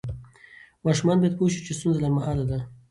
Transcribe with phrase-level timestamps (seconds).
[0.85, 2.59] ماشوم باید پوه شي چې ستونزه لنډمهاله ده.